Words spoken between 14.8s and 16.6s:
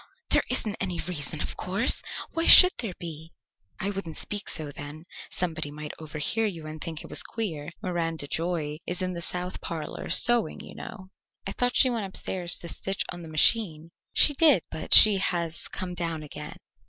she has come down again."